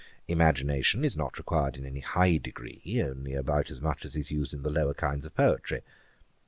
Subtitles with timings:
[0.27, 4.51] Imagination is not required in any high degree; only about as much as is used
[4.51, 5.81] in the lower kinds of poetry.